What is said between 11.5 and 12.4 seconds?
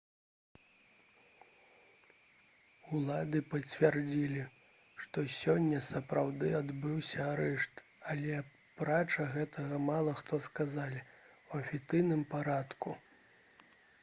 афіцыйным